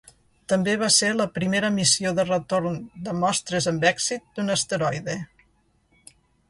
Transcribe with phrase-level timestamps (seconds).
[0.53, 5.23] També va ser la primera missió de retorn de mostres amb èxit d'un asteroide.